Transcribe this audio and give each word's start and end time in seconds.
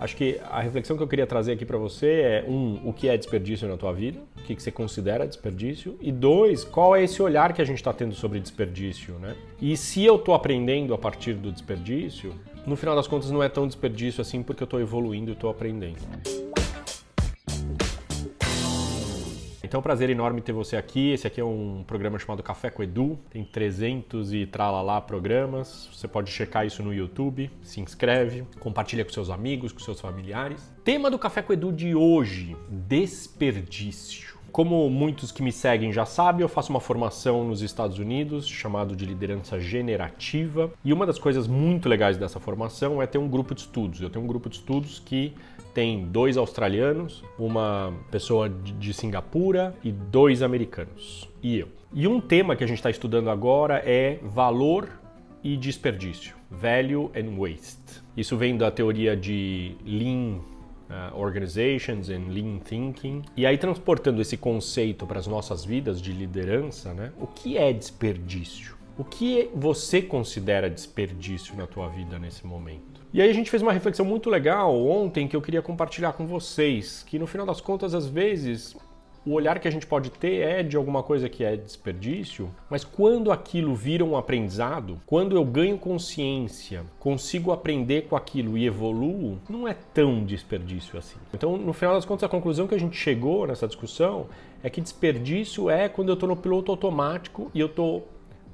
Acho 0.00 0.14
que 0.14 0.38
a 0.48 0.60
reflexão 0.60 0.96
que 0.96 1.02
eu 1.02 1.08
queria 1.08 1.26
trazer 1.26 1.50
aqui 1.50 1.64
para 1.64 1.76
você 1.76 2.20
é 2.20 2.44
um, 2.46 2.88
o 2.88 2.92
que 2.92 3.08
é 3.08 3.16
desperdício 3.16 3.66
na 3.66 3.76
tua 3.76 3.92
vida, 3.92 4.20
o 4.38 4.42
que, 4.44 4.54
você 4.54 4.70
considera 4.70 5.26
desperdício, 5.26 5.98
e 6.00 6.12
dois, 6.12 6.62
qual 6.62 6.94
é 6.94 7.02
esse 7.02 7.20
olhar 7.20 7.52
que 7.52 7.60
a 7.60 7.64
gente 7.64 7.78
está 7.78 7.92
tendo 7.92 8.14
sobre 8.14 8.38
desperdício, 8.38 9.14
né? 9.14 9.34
E 9.60 9.76
se 9.76 10.04
eu 10.04 10.14
estou 10.14 10.36
aprendendo 10.36 10.94
a 10.94 10.98
partir 10.98 11.34
do 11.34 11.50
desperdício, 11.50 12.32
no 12.64 12.76
final 12.76 12.94
das 12.94 13.08
contas 13.08 13.32
não 13.32 13.42
é 13.42 13.48
tão 13.48 13.66
desperdício 13.66 14.20
assim 14.20 14.40
porque 14.40 14.62
eu 14.62 14.66
estou 14.66 14.80
evoluindo 14.80 15.32
e 15.32 15.34
estou 15.34 15.50
aprendendo. 15.50 15.98
Então, 19.68 19.76
é 19.76 19.80
um 19.80 19.82
prazer 19.82 20.08
enorme 20.08 20.40
ter 20.40 20.52
você 20.52 20.76
aqui. 20.76 21.10
Esse 21.10 21.26
aqui 21.26 21.38
é 21.38 21.44
um 21.44 21.84
programa 21.86 22.18
chamado 22.18 22.42
Café 22.42 22.70
com 22.70 22.82
Edu. 22.82 23.18
Tem 23.28 23.44
300 23.44 24.32
e 24.32 24.46
tralalá 24.46 24.98
programas. 24.98 25.90
Você 25.92 26.08
pode 26.08 26.30
checar 26.30 26.64
isso 26.64 26.82
no 26.82 26.94
YouTube. 26.94 27.50
Se 27.60 27.78
inscreve, 27.78 28.46
compartilha 28.60 29.04
com 29.04 29.12
seus 29.12 29.28
amigos, 29.28 29.70
com 29.70 29.80
seus 29.80 30.00
familiares. 30.00 30.72
Tema 30.82 31.10
do 31.10 31.18
Café 31.18 31.42
com 31.42 31.52
Edu 31.52 31.70
de 31.70 31.94
hoje: 31.94 32.56
desperdício. 32.70 34.37
Como 34.52 34.88
muitos 34.88 35.30
que 35.30 35.42
me 35.42 35.52
seguem 35.52 35.92
já 35.92 36.04
sabem, 36.04 36.42
eu 36.42 36.48
faço 36.48 36.70
uma 36.70 36.80
formação 36.80 37.44
nos 37.44 37.62
Estados 37.62 37.98
Unidos 37.98 38.46
chamado 38.46 38.96
de 38.96 39.04
liderança 39.04 39.60
generativa. 39.60 40.70
E 40.84 40.92
uma 40.92 41.06
das 41.06 41.18
coisas 41.18 41.46
muito 41.46 41.88
legais 41.88 42.16
dessa 42.16 42.40
formação 42.40 43.00
é 43.00 43.06
ter 43.06 43.18
um 43.18 43.28
grupo 43.28 43.54
de 43.54 43.62
estudos. 43.62 44.00
Eu 44.00 44.10
tenho 44.10 44.24
um 44.24 44.28
grupo 44.28 44.48
de 44.48 44.56
estudos 44.56 44.98
que 44.98 45.32
tem 45.74 46.04
dois 46.06 46.36
australianos, 46.36 47.22
uma 47.38 47.92
pessoa 48.10 48.48
de 48.48 48.92
Singapura 48.92 49.74
e 49.84 49.92
dois 49.92 50.42
americanos. 50.42 51.28
E 51.42 51.58
eu. 51.58 51.68
E 51.92 52.06
um 52.06 52.20
tema 52.20 52.56
que 52.56 52.64
a 52.64 52.66
gente 52.66 52.78
está 52.78 52.90
estudando 52.90 53.30
agora 53.30 53.82
é 53.84 54.18
valor 54.22 54.88
e 55.42 55.56
desperdício, 55.56 56.34
value 56.50 57.10
and 57.14 57.38
waste. 57.38 58.02
Isso 58.16 58.36
vem 58.36 58.56
da 58.56 58.70
teoria 58.70 59.16
de 59.16 59.76
Lean 59.86 60.40
Uh, 60.88 61.14
organizations 61.14 62.08
and 62.08 62.28
lean 62.28 62.60
thinking. 62.60 63.22
E 63.36 63.44
aí 63.44 63.58
transportando 63.58 64.22
esse 64.22 64.38
conceito 64.38 65.06
para 65.06 65.18
as 65.18 65.26
nossas 65.26 65.62
vidas 65.62 66.00
de 66.00 66.12
liderança, 66.12 66.94
né? 66.94 67.12
O 67.20 67.26
que 67.26 67.58
é 67.58 67.70
desperdício? 67.74 68.74
O 68.96 69.04
que 69.04 69.50
você 69.54 70.00
considera 70.00 70.68
desperdício 70.68 71.54
na 71.54 71.66
tua 71.66 71.88
vida 71.88 72.18
nesse 72.18 72.46
momento? 72.46 73.00
E 73.12 73.22
aí 73.22 73.30
a 73.30 73.32
gente 73.32 73.50
fez 73.50 73.62
uma 73.62 73.72
reflexão 73.72 74.04
muito 74.04 74.28
legal 74.28 74.74
ontem 74.74 75.28
que 75.28 75.36
eu 75.36 75.40
queria 75.40 75.62
compartilhar 75.62 76.12
com 76.14 76.26
vocês, 76.26 77.04
que 77.06 77.18
no 77.18 77.26
final 77.26 77.46
das 77.46 77.60
contas 77.60 77.94
às 77.94 78.06
vezes 78.06 78.76
o 79.28 79.32
olhar 79.32 79.60
que 79.60 79.68
a 79.68 79.70
gente 79.70 79.86
pode 79.86 80.10
ter 80.10 80.40
é 80.40 80.62
de 80.62 80.74
alguma 80.74 81.02
coisa 81.02 81.28
que 81.28 81.44
é 81.44 81.54
desperdício, 81.54 82.50
mas 82.70 82.82
quando 82.82 83.30
aquilo 83.30 83.74
vira 83.74 84.02
um 84.02 84.16
aprendizado, 84.16 84.98
quando 85.04 85.36
eu 85.36 85.44
ganho 85.44 85.76
consciência, 85.76 86.82
consigo 86.98 87.52
aprender 87.52 88.06
com 88.08 88.16
aquilo 88.16 88.56
e 88.56 88.64
evoluo, 88.64 89.38
não 89.48 89.68
é 89.68 89.76
tão 89.92 90.24
desperdício 90.24 90.98
assim. 90.98 91.18
Então, 91.34 91.58
no 91.58 91.74
final 91.74 91.94
das 91.94 92.06
contas, 92.06 92.24
a 92.24 92.28
conclusão 92.28 92.66
que 92.66 92.74
a 92.74 92.80
gente 92.80 92.96
chegou 92.96 93.46
nessa 93.46 93.66
discussão 93.66 94.26
é 94.62 94.70
que 94.70 94.80
desperdício 94.80 95.68
é 95.68 95.90
quando 95.90 96.08
eu 96.08 96.14
estou 96.14 96.28
no 96.28 96.36
piloto 96.36 96.72
automático 96.72 97.50
e 97.54 97.60
eu 97.60 97.66
estou 97.66 98.08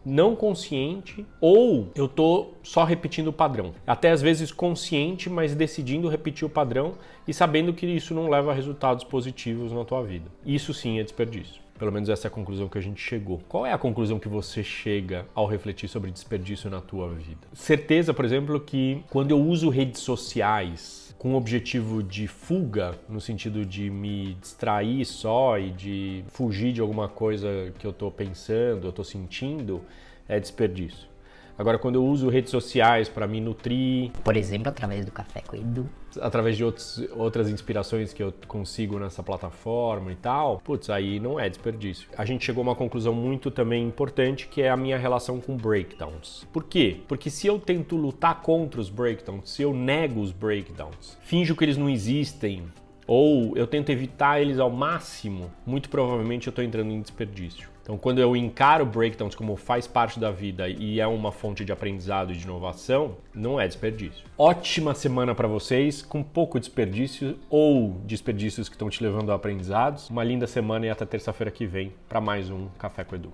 não 0.04 0.36
consciente 0.36 1.24
ou 1.40 1.90
eu 1.94 2.06
tô 2.06 2.52
só 2.62 2.84
repetindo 2.84 3.28
o 3.28 3.32
padrão. 3.32 3.72
Até 3.86 4.10
às 4.10 4.20
vezes 4.20 4.52
consciente, 4.52 5.30
mas 5.30 5.54
decidindo 5.54 6.08
repetir 6.08 6.46
o 6.46 6.50
padrão 6.50 6.94
e 7.26 7.32
sabendo 7.32 7.72
que 7.72 7.86
isso 7.86 8.14
não 8.14 8.28
leva 8.28 8.50
a 8.50 8.54
resultados 8.54 9.04
positivos 9.04 9.72
na 9.72 9.84
tua 9.84 10.02
vida. 10.02 10.30
Isso 10.44 10.74
sim 10.74 10.98
é 10.98 11.02
desperdício. 11.02 11.64
Pelo 11.78 11.90
menos 11.90 12.08
essa 12.08 12.26
é 12.26 12.28
a 12.28 12.30
conclusão 12.30 12.68
que 12.68 12.78
a 12.78 12.80
gente 12.80 13.00
chegou. 13.02 13.40
Qual 13.48 13.66
é 13.66 13.72
a 13.72 13.78
conclusão 13.78 14.18
que 14.18 14.28
você 14.28 14.62
chega 14.62 15.26
ao 15.34 15.46
refletir 15.46 15.88
sobre 15.88 16.10
desperdício 16.10 16.70
na 16.70 16.80
tua 16.80 17.08
vida? 17.10 17.40
Certeza, 17.52 18.14
por 18.14 18.24
exemplo, 18.24 18.60
que 18.60 19.02
quando 19.10 19.32
eu 19.32 19.40
uso 19.40 19.68
redes 19.70 20.00
sociais 20.00 21.03
com 21.24 21.32
o 21.32 21.36
objetivo 21.36 22.02
de 22.02 22.28
fuga, 22.28 22.98
no 23.08 23.18
sentido 23.18 23.64
de 23.64 23.88
me 23.88 24.34
distrair 24.34 25.06
só 25.06 25.58
e 25.58 25.70
de 25.70 26.22
fugir 26.28 26.70
de 26.70 26.82
alguma 26.82 27.08
coisa 27.08 27.72
que 27.78 27.86
eu 27.86 27.92
estou 27.92 28.10
pensando, 28.10 28.84
eu 28.84 28.90
estou 28.90 29.06
sentindo, 29.06 29.80
é 30.28 30.38
desperdício. 30.38 31.13
Agora, 31.56 31.78
quando 31.78 31.96
eu 31.96 32.04
uso 32.04 32.28
redes 32.28 32.50
sociais 32.50 33.08
para 33.08 33.26
me 33.26 33.40
nutrir. 33.40 34.10
Por 34.24 34.36
exemplo, 34.36 34.68
através 34.68 35.04
do 35.04 35.12
Café 35.12 35.40
com 35.40 35.56
Edu. 35.56 35.88
Através 36.20 36.56
de 36.56 36.64
outros, 36.64 37.04
outras 37.16 37.48
inspirações 37.48 38.12
que 38.12 38.22
eu 38.22 38.32
consigo 38.46 38.98
nessa 38.98 39.22
plataforma 39.22 40.12
e 40.12 40.16
tal, 40.16 40.60
putz, 40.60 40.90
aí 40.90 41.18
não 41.18 41.38
é 41.38 41.48
desperdício. 41.48 42.08
A 42.16 42.24
gente 42.24 42.44
chegou 42.44 42.62
a 42.62 42.68
uma 42.68 42.74
conclusão 42.74 43.12
muito 43.12 43.50
também 43.50 43.84
importante 43.84 44.46
que 44.46 44.62
é 44.62 44.70
a 44.70 44.76
minha 44.76 44.96
relação 44.96 45.40
com 45.40 45.56
breakdowns. 45.56 46.46
Por 46.52 46.64
quê? 46.64 46.98
Porque 47.08 47.30
se 47.30 47.46
eu 47.46 47.58
tento 47.58 47.96
lutar 47.96 48.42
contra 48.42 48.80
os 48.80 48.90
breakdowns, 48.90 49.50
se 49.50 49.62
eu 49.62 49.74
nego 49.74 50.20
os 50.20 50.30
breakdowns, 50.30 51.18
finjo 51.22 51.56
que 51.56 51.64
eles 51.64 51.76
não 51.76 51.88
existem, 51.88 52.64
ou 53.06 53.56
eu 53.56 53.66
tento 53.66 53.90
evitar 53.90 54.40
eles 54.40 54.58
ao 54.58 54.70
máximo, 54.70 55.50
muito 55.66 55.88
provavelmente 55.88 56.46
eu 56.46 56.50
estou 56.50 56.64
entrando 56.64 56.90
em 56.90 57.00
desperdício. 57.00 57.74
Então, 57.84 57.98
quando 57.98 58.18
eu 58.18 58.34
encaro 58.34 58.86
breakdowns 58.86 59.34
como 59.34 59.56
faz 59.56 59.86
parte 59.86 60.18
da 60.18 60.30
vida 60.30 60.66
e 60.70 61.00
é 61.00 61.06
uma 61.06 61.30
fonte 61.30 61.66
de 61.66 61.70
aprendizado 61.70 62.32
e 62.32 62.36
de 62.36 62.44
inovação, 62.44 63.18
não 63.34 63.60
é 63.60 63.68
desperdício. 63.68 64.24
Ótima 64.38 64.94
semana 64.94 65.34
para 65.34 65.46
vocês, 65.46 66.00
com 66.00 66.22
pouco 66.22 66.58
desperdício 66.58 67.36
ou 67.50 68.00
desperdícios 68.06 68.70
que 68.70 68.74
estão 68.74 68.88
te 68.88 69.02
levando 69.02 69.30
a 69.30 69.34
aprendizados. 69.34 70.08
Uma 70.08 70.24
linda 70.24 70.46
semana 70.46 70.86
e 70.86 70.90
até 70.90 71.04
terça-feira 71.04 71.50
que 71.50 71.66
vem 71.66 71.92
para 72.08 72.22
mais 72.22 72.48
um 72.48 72.68
Café 72.78 73.04
com 73.04 73.16
Edu. 73.16 73.32